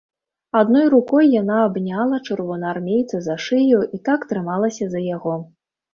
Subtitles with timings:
[0.59, 5.35] Адной рукой яна абняла чырвонаармейца за шыю і так трымалася за яго.